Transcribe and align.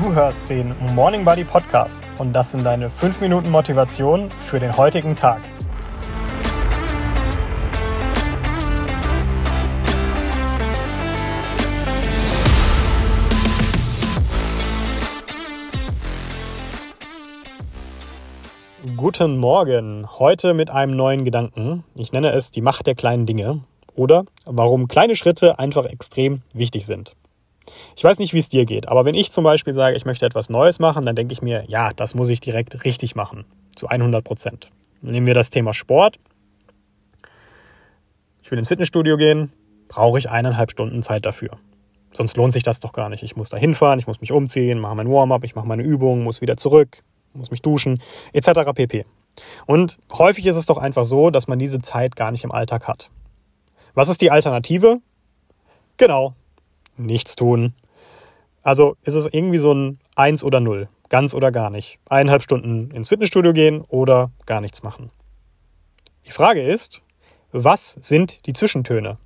Du 0.00 0.12
hörst 0.14 0.48
den 0.48 0.74
Morning 0.94 1.22
Buddy 1.22 1.44
Podcast 1.44 2.08
und 2.18 2.32
das 2.32 2.50
sind 2.50 2.64
deine 2.64 2.88
5 2.88 3.20
Minuten 3.20 3.50
Motivation 3.50 4.30
für 4.46 4.58
den 4.58 4.74
heutigen 4.76 5.14
Tag. 5.14 5.42
Guten 18.96 19.36
Morgen, 19.36 20.08
heute 20.18 20.54
mit 20.54 20.70
einem 20.70 20.96
neuen 20.96 21.24
Gedanken. 21.24 21.84
Ich 21.94 22.12
nenne 22.12 22.32
es 22.32 22.50
die 22.50 22.62
Macht 22.62 22.86
der 22.86 22.94
kleinen 22.94 23.26
Dinge 23.26 23.60
oder 23.94 24.24
warum 24.46 24.88
kleine 24.88 25.16
Schritte 25.16 25.58
einfach 25.58 25.84
extrem 25.84 26.40
wichtig 26.54 26.86
sind. 26.86 27.14
Ich 27.96 28.04
weiß 28.04 28.18
nicht, 28.18 28.32
wie 28.32 28.38
es 28.38 28.48
dir 28.48 28.64
geht, 28.64 28.88
aber 28.88 29.04
wenn 29.04 29.14
ich 29.14 29.30
zum 29.30 29.44
Beispiel 29.44 29.72
sage, 29.72 29.96
ich 29.96 30.04
möchte 30.04 30.26
etwas 30.26 30.50
Neues 30.50 30.78
machen, 30.78 31.04
dann 31.04 31.16
denke 31.16 31.32
ich 31.32 31.42
mir, 31.42 31.64
ja, 31.68 31.92
das 31.92 32.14
muss 32.14 32.28
ich 32.28 32.40
direkt 32.40 32.84
richtig 32.84 33.14
machen. 33.14 33.44
Zu 33.74 33.88
100 33.88 34.24
Prozent. 34.24 34.70
Nehmen 35.00 35.26
wir 35.26 35.34
das 35.34 35.50
Thema 35.50 35.72
Sport. 35.72 36.18
Ich 38.42 38.50
will 38.50 38.58
ins 38.58 38.68
Fitnessstudio 38.68 39.16
gehen, 39.16 39.52
brauche 39.88 40.18
ich 40.18 40.30
eineinhalb 40.30 40.70
Stunden 40.70 41.02
Zeit 41.02 41.24
dafür. 41.24 41.58
Sonst 42.12 42.36
lohnt 42.36 42.52
sich 42.52 42.62
das 42.62 42.80
doch 42.80 42.92
gar 42.92 43.08
nicht. 43.08 43.22
Ich 43.22 43.36
muss 43.36 43.48
da 43.48 43.56
hinfahren, 43.56 43.98
ich 43.98 44.06
muss 44.06 44.20
mich 44.20 44.32
umziehen, 44.32 44.78
mache 44.78 44.94
mein 44.94 45.10
Warm-up, 45.10 45.44
ich 45.44 45.54
mache 45.54 45.66
meine 45.66 45.82
Übungen, 45.82 46.22
muss 46.22 46.40
wieder 46.40 46.56
zurück, 46.56 47.02
muss 47.32 47.50
mich 47.50 47.62
duschen, 47.62 48.02
etc. 48.32 48.72
pp. 48.74 49.06
Und 49.66 49.98
häufig 50.12 50.46
ist 50.46 50.56
es 50.56 50.66
doch 50.66 50.76
einfach 50.76 51.04
so, 51.04 51.30
dass 51.30 51.48
man 51.48 51.58
diese 51.58 51.80
Zeit 51.80 52.16
gar 52.16 52.30
nicht 52.30 52.44
im 52.44 52.52
Alltag 52.52 52.86
hat. 52.86 53.10
Was 53.94 54.08
ist 54.08 54.20
die 54.20 54.30
Alternative? 54.30 54.98
Genau, 55.96 56.34
nichts 56.96 57.36
tun. 57.36 57.74
Also 58.62 58.96
ist 59.02 59.14
es 59.14 59.26
irgendwie 59.26 59.58
so 59.58 59.72
ein 59.72 59.98
Eins 60.14 60.44
oder 60.44 60.60
Null, 60.60 60.88
ganz 61.08 61.34
oder 61.34 61.50
gar 61.50 61.70
nicht. 61.70 61.98
Eineinhalb 62.08 62.42
Stunden 62.42 62.90
ins 62.90 63.08
Fitnessstudio 63.08 63.52
gehen 63.52 63.82
oder 63.88 64.30
gar 64.46 64.60
nichts 64.60 64.82
machen. 64.82 65.10
Die 66.26 66.32
Frage 66.32 66.62
ist, 66.62 67.02
was 67.50 67.98
sind 68.00 68.46
die 68.46 68.52
Zwischentöne? 68.52 69.18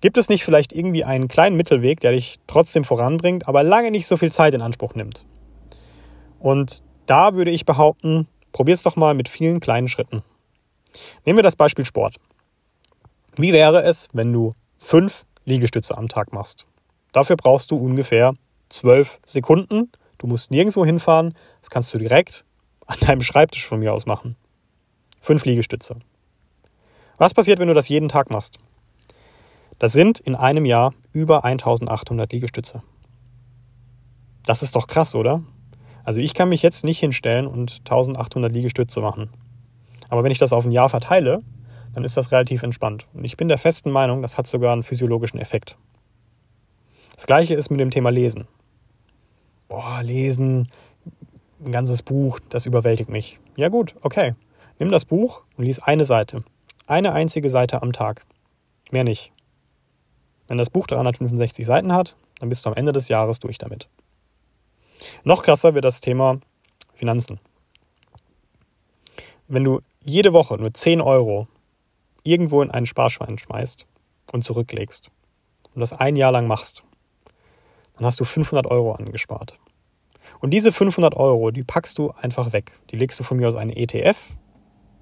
Gibt 0.00 0.18
es 0.18 0.28
nicht 0.28 0.44
vielleicht 0.44 0.72
irgendwie 0.72 1.04
einen 1.04 1.28
kleinen 1.28 1.56
Mittelweg, 1.56 2.00
der 2.00 2.12
dich 2.12 2.38
trotzdem 2.46 2.84
voranbringt, 2.84 3.48
aber 3.48 3.62
lange 3.62 3.90
nicht 3.90 4.06
so 4.06 4.16
viel 4.16 4.32
Zeit 4.32 4.54
in 4.54 4.62
Anspruch 4.62 4.94
nimmt? 4.94 5.24
Und 6.38 6.82
da 7.06 7.34
würde 7.34 7.50
ich 7.50 7.64
behaupten, 7.64 8.28
probier 8.52 8.74
es 8.74 8.82
doch 8.82 8.96
mal 8.96 9.14
mit 9.14 9.28
vielen 9.28 9.60
kleinen 9.60 9.88
Schritten. 9.88 10.22
Nehmen 11.24 11.38
wir 11.38 11.42
das 11.42 11.56
Beispiel 11.56 11.84
Sport. 11.84 12.16
Wie 13.36 13.52
wäre 13.52 13.82
es, 13.82 14.08
wenn 14.12 14.32
du 14.32 14.54
fünf 14.78 15.24
Liegestütze 15.44 15.96
am 15.96 16.08
Tag 16.08 16.32
machst? 16.32 16.66
Dafür 17.12 17.36
brauchst 17.36 17.70
du 17.70 17.76
ungefähr 17.76 18.34
zwölf 18.68 19.18
Sekunden. 19.24 19.90
Du 20.18 20.26
musst 20.26 20.50
nirgendwo 20.50 20.84
hinfahren. 20.84 21.34
Das 21.60 21.70
kannst 21.70 21.92
du 21.94 21.98
direkt 21.98 22.44
an 22.86 22.98
deinem 23.00 23.20
Schreibtisch 23.20 23.66
von 23.66 23.80
mir 23.80 23.92
aus 23.92 24.06
machen. 24.06 24.36
Fünf 25.20 25.44
Liegestütze. 25.44 25.96
Was 27.18 27.34
passiert, 27.34 27.58
wenn 27.58 27.68
du 27.68 27.74
das 27.74 27.88
jeden 27.88 28.08
Tag 28.08 28.30
machst? 28.30 28.58
Das 29.78 29.92
sind 29.92 30.20
in 30.20 30.34
einem 30.34 30.64
Jahr 30.64 30.94
über 31.12 31.44
1800 31.44 32.32
Liegestütze. 32.32 32.82
Das 34.44 34.62
ist 34.62 34.76
doch 34.76 34.86
krass, 34.86 35.14
oder? 35.14 35.42
Also 36.04 36.20
ich 36.20 36.34
kann 36.34 36.48
mich 36.48 36.62
jetzt 36.62 36.84
nicht 36.84 37.00
hinstellen 37.00 37.46
und 37.46 37.80
1800 37.80 38.52
Liegestütze 38.52 39.00
machen. 39.00 39.30
Aber 40.08 40.22
wenn 40.22 40.30
ich 40.30 40.38
das 40.38 40.52
auf 40.52 40.64
ein 40.64 40.70
Jahr 40.70 40.88
verteile, 40.88 41.42
dann 41.94 42.04
ist 42.04 42.16
das 42.16 42.30
relativ 42.30 42.62
entspannt. 42.62 43.06
Und 43.12 43.24
ich 43.24 43.36
bin 43.36 43.48
der 43.48 43.58
festen 43.58 43.90
Meinung, 43.90 44.22
das 44.22 44.38
hat 44.38 44.46
sogar 44.46 44.72
einen 44.72 44.82
physiologischen 44.82 45.40
Effekt. 45.40 45.76
Das 47.16 47.26
gleiche 47.26 47.54
ist 47.54 47.70
mit 47.70 47.80
dem 47.80 47.90
Thema 47.90 48.10
Lesen. 48.10 48.46
Boah, 49.68 50.02
lesen, 50.02 50.70
ein 51.64 51.72
ganzes 51.72 52.02
Buch, 52.02 52.38
das 52.50 52.66
überwältigt 52.66 53.10
mich. 53.10 53.40
Ja 53.56 53.68
gut, 53.68 53.96
okay. 54.02 54.34
Nimm 54.78 54.90
das 54.90 55.06
Buch 55.06 55.42
und 55.56 55.64
lies 55.64 55.78
eine 55.78 56.04
Seite. 56.04 56.44
Eine 56.86 57.12
einzige 57.12 57.50
Seite 57.50 57.82
am 57.82 57.92
Tag. 57.92 58.24
Mehr 58.90 59.04
nicht. 59.04 59.32
Wenn 60.46 60.58
das 60.58 60.70
Buch 60.70 60.86
365 60.86 61.66
Seiten 61.66 61.92
hat, 61.92 62.14
dann 62.38 62.50
bist 62.50 62.64
du 62.64 62.70
am 62.70 62.76
Ende 62.76 62.92
des 62.92 63.08
Jahres 63.08 63.40
durch 63.40 63.58
damit. 63.58 63.88
Noch 65.24 65.42
krasser 65.42 65.74
wird 65.74 65.84
das 65.84 66.00
Thema 66.00 66.38
Finanzen. 66.94 67.40
Wenn 69.48 69.64
du 69.64 69.80
jede 70.04 70.32
Woche 70.32 70.56
nur 70.56 70.72
10 70.72 71.00
Euro 71.00 71.48
irgendwo 72.22 72.62
in 72.62 72.70
einen 72.70 72.86
Sparschwein 72.86 73.38
schmeißt 73.38 73.86
und 74.32 74.42
zurücklegst 74.42 75.10
und 75.74 75.80
das 75.80 75.92
ein 75.92 76.16
Jahr 76.16 76.32
lang 76.32 76.46
machst, 76.46 76.84
dann 77.96 78.06
hast 78.06 78.20
du 78.20 78.24
500 78.24 78.66
Euro 78.66 78.92
angespart. 78.92 79.58
Und 80.40 80.50
diese 80.50 80.72
500 80.72 81.16
Euro, 81.16 81.50
die 81.50 81.64
packst 81.64 81.98
du 81.98 82.12
einfach 82.20 82.52
weg. 82.52 82.72
Die 82.90 82.96
legst 82.96 83.18
du 83.18 83.24
von 83.24 83.38
mir 83.38 83.48
aus 83.48 83.56
einen 83.56 83.70
ETF 83.70 84.34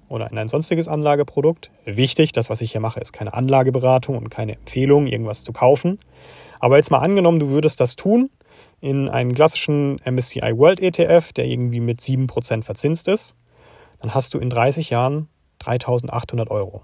oder 0.07 0.29
in 0.31 0.37
ein 0.37 0.47
sonstiges 0.47 0.87
Anlageprodukt. 0.87 1.71
Wichtig, 1.83 2.31
das, 2.31 2.49
was 2.49 2.61
ich 2.61 2.71
hier 2.71 2.81
mache, 2.81 2.99
ist 2.99 3.11
keine 3.11 3.33
Anlageberatung 3.33 4.17
und 4.17 4.29
keine 4.29 4.53
Empfehlung, 4.53 5.07
irgendwas 5.07 5.43
zu 5.43 5.51
kaufen. 5.51 5.99
Aber 6.59 6.77
jetzt 6.77 6.91
mal 6.91 6.99
angenommen, 6.99 7.39
du 7.39 7.49
würdest 7.49 7.79
das 7.79 7.95
tun 7.95 8.29
in 8.81 9.09
einen 9.09 9.33
klassischen 9.33 9.99
MSCI 10.05 10.57
World 10.57 10.79
ETF, 10.79 11.33
der 11.33 11.45
irgendwie 11.45 11.79
mit 11.79 11.99
7% 11.99 12.63
verzinst 12.63 13.07
ist, 13.07 13.35
dann 13.99 14.13
hast 14.13 14.33
du 14.33 14.39
in 14.39 14.49
30 14.49 14.89
Jahren 14.89 15.27
3800 15.59 16.51
Euro. 16.51 16.83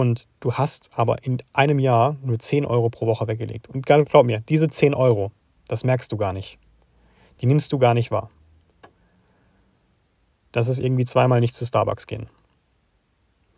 Und 0.00 0.26
du 0.40 0.54
hast 0.54 0.88
aber 0.94 1.24
in 1.24 1.42
einem 1.52 1.78
Jahr 1.78 2.16
nur 2.22 2.38
10 2.38 2.64
Euro 2.64 2.88
pro 2.88 3.06
Woche 3.06 3.28
weggelegt. 3.28 3.68
Und 3.68 3.84
glaub 3.84 4.24
mir, 4.24 4.40
diese 4.48 4.70
10 4.70 4.94
Euro, 4.94 5.30
das 5.68 5.84
merkst 5.84 6.10
du 6.10 6.16
gar 6.16 6.32
nicht. 6.32 6.58
Die 7.42 7.46
nimmst 7.46 7.70
du 7.70 7.78
gar 7.78 7.92
nicht 7.92 8.10
wahr. 8.10 8.30
Das 10.52 10.68
ist 10.68 10.78
irgendwie 10.78 11.04
zweimal 11.04 11.40
nicht 11.40 11.54
zu 11.54 11.66
Starbucks 11.66 12.06
gehen. 12.06 12.30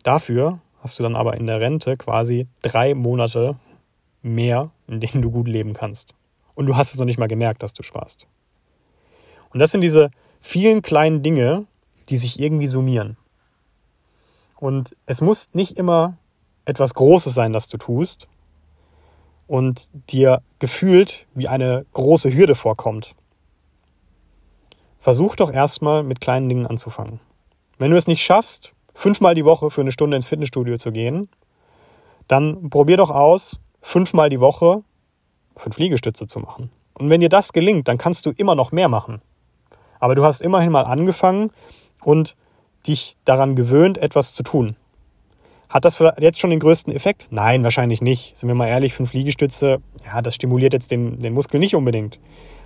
Dafür 0.03 0.59
hast 0.81 0.99
du 0.99 1.03
dann 1.03 1.15
aber 1.15 1.37
in 1.37 1.47
der 1.47 1.61
Rente 1.61 1.95
quasi 1.95 2.45
drei 2.61 2.93
Monate 2.93 3.55
mehr, 4.21 4.69
in 4.89 4.99
denen 4.99 5.21
du 5.21 5.31
gut 5.31 5.47
leben 5.47 5.71
kannst. 5.71 6.13
Und 6.55 6.65
du 6.65 6.75
hast 6.75 6.93
es 6.93 6.99
noch 6.99 7.05
nicht 7.05 7.19
mal 7.19 7.29
gemerkt, 7.29 7.63
dass 7.63 7.71
du 7.71 7.83
sparst. 7.83 8.27
Und 9.53 9.61
das 9.61 9.71
sind 9.71 9.79
diese 9.79 10.11
vielen 10.41 10.81
kleinen 10.81 11.23
Dinge, 11.23 11.67
die 12.09 12.17
sich 12.17 12.37
irgendwie 12.37 12.67
summieren. 12.67 13.15
Und 14.57 14.93
es 15.05 15.21
muss 15.21 15.49
nicht 15.53 15.77
immer 15.79 16.17
etwas 16.65 16.93
Großes 16.93 17.33
sein, 17.33 17.53
das 17.53 17.67
du 17.67 17.77
tust 17.77 18.27
und 19.47 19.89
dir 20.09 20.41
gefühlt 20.59 21.27
wie 21.33 21.47
eine 21.47 21.85
große 21.93 22.33
Hürde 22.33 22.55
vorkommt. 22.55 23.15
Versuch 24.99 25.35
doch 25.35 25.51
erstmal 25.51 26.03
mit 26.03 26.21
kleinen 26.21 26.47
Dingen 26.47 26.65
anzufangen. 26.65 27.19
Wenn 27.77 27.91
du 27.91 27.97
es 27.97 28.07
nicht 28.07 28.23
schaffst, 28.23 28.73
fünfmal 28.93 29.35
die 29.35 29.45
Woche 29.45 29.69
für 29.69 29.81
eine 29.81 29.91
Stunde 29.91 30.15
ins 30.15 30.27
Fitnessstudio 30.27 30.77
zu 30.77 30.91
gehen, 30.91 31.29
dann 32.27 32.69
probier 32.69 32.97
doch 32.97 33.11
aus, 33.11 33.59
fünfmal 33.81 34.29
die 34.29 34.39
Woche 34.39 34.83
fünf 35.55 35.77
Liegestütze 35.77 36.27
zu 36.27 36.39
machen. 36.39 36.71
Und 36.93 37.09
wenn 37.09 37.19
dir 37.19 37.29
das 37.29 37.53
gelingt, 37.53 37.87
dann 37.87 37.97
kannst 37.97 38.25
du 38.25 38.31
immer 38.31 38.55
noch 38.55 38.71
mehr 38.71 38.87
machen. 38.87 39.21
Aber 39.99 40.15
du 40.15 40.23
hast 40.23 40.41
immerhin 40.41 40.71
mal 40.71 40.83
angefangen 40.83 41.51
und 42.03 42.35
dich 42.87 43.17
daran 43.25 43.55
gewöhnt, 43.55 43.97
etwas 43.97 44.33
zu 44.33 44.43
tun. 44.43 44.75
Hat 45.69 45.85
das 45.85 46.01
jetzt 46.19 46.39
schon 46.39 46.49
den 46.49 46.59
größten 46.59 46.93
Effekt? 46.93 47.27
Nein, 47.31 47.63
wahrscheinlich 47.63 48.01
nicht. 48.01 48.37
Sind 48.37 48.47
wir 48.47 48.55
mal 48.55 48.67
ehrlich, 48.67 48.93
fünf 48.93 49.13
Liegestütze, 49.13 49.81
ja, 50.05 50.21
das 50.21 50.35
stimuliert 50.35 50.73
jetzt 50.73 50.91
den, 50.91 51.19
den 51.19 51.33
Muskel 51.33 51.59
nicht 51.59 51.75
unbedingt. 51.75 52.19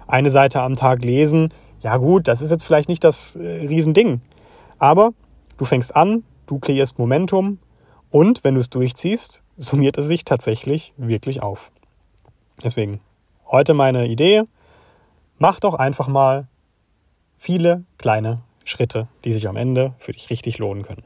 Eine 0.08 0.30
Seite 0.30 0.62
am 0.62 0.76
Tag 0.76 1.04
lesen, 1.04 1.54
ja 1.80 1.98
gut, 1.98 2.28
das 2.28 2.42
ist 2.42 2.52
jetzt 2.52 2.66
vielleicht 2.66 2.90
nicht 2.90 3.04
das 3.04 3.36
äh, 3.36 3.68
Riesending. 3.68 4.22
Aber 4.80 5.12
du 5.58 5.66
fängst 5.66 5.96
an, 5.96 6.24
du 6.48 6.60
kreierst 6.60 7.00
Momentum 7.00 7.60
und 8.10 8.44
wenn 8.44 8.56
du 8.56 8.60
es 8.60 8.70
durchziehst, 8.70 9.44
summiert 9.58 9.98
es 9.98 10.08
sich 10.08 10.26
tatsächlich 10.26 10.94
wirklich 10.98 11.42
auf. 11.42 11.72
Deswegen, 12.64 13.00
heute 13.50 13.74
meine 13.74 14.08
Idee, 14.08 14.44
mach 15.38 15.60
doch 15.60 15.76
einfach 15.76 16.08
mal 16.08 16.48
viele 17.38 17.84
kleine 17.98 18.42
Schritte, 18.66 19.08
die 19.24 19.34
sich 19.34 19.48
am 19.48 19.56
Ende 19.56 19.94
für 20.00 20.12
dich 20.12 20.30
richtig 20.30 20.58
lohnen 20.58 20.84
können. 20.84 21.04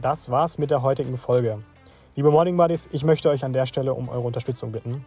Das 0.00 0.30
war's 0.30 0.58
mit 0.58 0.70
der 0.70 0.82
heutigen 0.82 1.16
Folge. 1.16 1.58
Liebe 2.14 2.30
Morning 2.30 2.56
Buddies, 2.56 2.88
ich 2.92 3.04
möchte 3.04 3.28
euch 3.30 3.44
an 3.44 3.52
der 3.52 3.66
Stelle 3.66 3.94
um 3.94 4.08
eure 4.08 4.26
Unterstützung 4.26 4.72
bitten. 4.72 5.04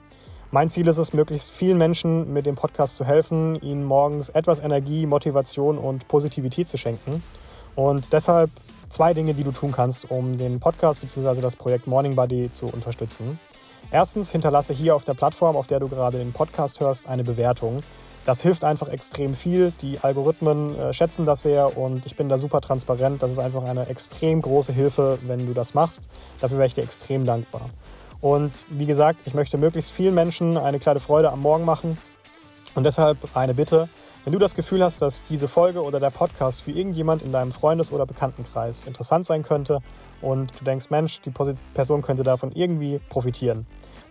Mein 0.52 0.70
Ziel 0.70 0.88
ist 0.88 0.98
es, 0.98 1.14
möglichst 1.14 1.52
vielen 1.52 1.78
Menschen 1.78 2.34
mit 2.34 2.46
dem 2.46 2.56
Podcast 2.56 2.98
zu 2.98 3.06
helfen, 3.06 3.56
ihnen 3.62 3.86
morgens 3.86 4.30
etwas 4.30 4.60
Energie, 4.60 5.06
Motivation 5.06 5.78
und 5.78 6.08
Positivität 6.10 6.68
zu 6.68 6.78
schenken. 6.78 7.24
Und 7.76 8.12
deshalb 8.12 8.50
zwei 8.90 9.14
Dinge, 9.14 9.34
die 9.34 9.46
du 9.46 9.52
tun 9.52 9.72
kannst, 9.72 10.12
um 10.12 10.38
den 10.38 10.60
Podcast 10.60 11.00
bzw. 11.00 11.40
das 11.40 11.56
Projekt 11.56 11.88
Morning 11.88 12.16
Buddy 12.16 12.52
zu 12.52 12.66
unterstützen. 12.66 13.40
Erstens, 13.92 14.32
hinterlasse 14.32 14.74
hier 14.74 14.96
auf 14.96 15.06
der 15.06 15.14
Plattform, 15.14 15.56
auf 15.56 15.68
der 15.68 15.80
du 15.80 15.88
gerade 15.88 16.18
den 16.18 16.34
Podcast 16.34 16.82
hörst, 16.82 17.08
eine 17.08 17.24
Bewertung. 17.24 17.82
Das 18.26 18.42
hilft 18.42 18.64
einfach 18.64 18.88
extrem 18.88 19.36
viel. 19.36 19.74
Die 19.82 20.00
Algorithmen 20.00 20.78
äh, 20.78 20.94
schätzen 20.94 21.26
das 21.26 21.42
sehr 21.42 21.78
und 21.78 22.06
ich 22.06 22.16
bin 22.16 22.30
da 22.30 22.38
super 22.38 22.62
transparent. 22.62 23.24
Das 23.24 23.32
ist 23.32 23.40
einfach 23.40 23.64
eine 23.64 23.88
extrem 23.88 24.42
große 24.42 24.72
Hilfe, 24.72 25.18
wenn 25.26 25.48
du 25.48 25.54
das 25.54 25.74
machst. 25.74 26.08
Dafür 26.40 26.58
wäre 26.58 26.68
ich 26.68 26.76
dir 26.76 26.84
extrem 26.84 27.26
dankbar. 27.26 27.70
Und 28.22 28.52
wie 28.70 28.86
gesagt, 28.86 29.20
ich 29.26 29.34
möchte 29.34 29.58
möglichst 29.58 29.92
vielen 29.92 30.14
Menschen 30.14 30.58
eine 30.58 30.80
kleine 30.80 31.00
Freude 31.00 31.32
am 31.32 31.42
Morgen 31.42 31.66
machen. 31.66 31.98
Und 32.76 32.84
deshalb 32.84 33.18
eine 33.34 33.56
Bitte, 33.56 33.90
wenn 34.24 34.34
du 34.34 34.40
das 34.40 34.54
Gefühl 34.54 34.84
hast, 34.84 35.02
dass 35.02 35.26
diese 35.26 35.48
Folge 35.48 35.82
oder 35.82 36.00
der 36.00 36.12
Podcast 36.12 36.62
für 36.62 36.70
irgendjemand 36.70 37.24
in 37.24 37.32
deinem 37.32 37.52
Freundes- 37.52 37.92
oder 37.92 38.06
Bekanntenkreis 38.06 38.86
interessant 38.86 39.26
sein 39.26 39.42
könnte 39.42 39.80
und 40.22 40.52
du 40.60 40.64
denkst, 40.64 40.92
Mensch, 40.92 41.22
die 41.22 41.32
Person 41.74 42.04
könnte 42.04 42.22
davon 42.22 42.52
irgendwie 42.52 43.00
profitieren, 43.10 43.66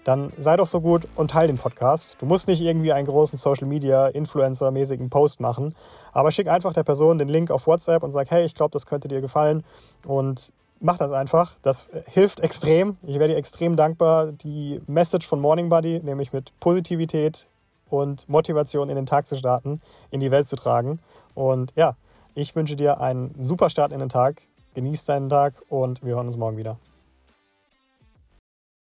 dann 0.05 0.33
sei 0.39 0.57
doch 0.57 0.67
so 0.67 0.81
gut 0.81 1.07
und 1.17 1.31
teile 1.31 1.49
den 1.49 1.59
Podcast. 1.59 2.17
Du 2.21 2.27
musst 2.27 2.49
nicht 2.49 2.61
irgendwie 2.61 2.93
einen 2.93 3.07
großen 3.07 3.39
Social 3.39 3.67
Media 3.67 4.07
Influencer-mäßigen 4.07 5.11
Post 5.11 5.41
machen, 5.41 5.75
aber 6.13 6.31
schick 6.31 6.49
einfach 6.49 6.73
der 6.73 6.85
Person 6.85 7.19
den 7.19 7.29
Link 7.29 7.51
auf 7.51 7.67
WhatsApp 7.67 8.03
und 8.03 8.13
sag, 8.13 8.31
hey, 8.31 8.45
ich 8.45 8.55
glaube, 8.55 8.73
das 8.73 8.87
könnte 8.87 9.09
dir 9.09 9.21
gefallen 9.21 9.65
und 10.07 10.53
mach 10.81 10.97
das 10.97 11.13
einfach. 11.13 11.57
Das 11.63 11.91
hilft 12.07 12.41
extrem. 12.41 12.97
Ich 13.03 13.19
werde 13.19 13.35
dir 13.35 13.39
extrem 13.39 13.77
dankbar, 13.77 14.33
die 14.33 14.81
Message 14.87 15.27
von 15.27 15.41
Morning 15.41 15.69
Buddy, 15.69 16.01
nämlich 16.03 16.33
mit 16.33 16.59
Positivität 16.61 17.47
und 17.89 18.29
Motivation 18.29 18.89
in 18.89 18.97
den 18.97 19.07
Tag 19.07 19.27
zu 19.27 19.37
starten, 19.37 19.81
in 20.11 20.21
die 20.21 20.31
Welt 20.31 20.49
zu 20.49 20.57
tragen. 20.57 21.01
Und 21.35 21.73
ja, 21.77 21.97
ich 22.35 22.55
wünsche 22.57 22.77
dir 22.77 23.01
einen 23.01 23.35
super 23.39 23.71
Start 23.71 23.93
in 23.93 23.99
den 23.99 24.09
Tag. 24.09 24.43
Genieß 24.75 25.05
deinen 25.05 25.29
Tag 25.29 25.55
und 25.69 26.03
wir 26.05 26.15
hören 26.15 26.27
uns 26.27 26.37
morgen 26.37 26.57
wieder. 26.57 26.79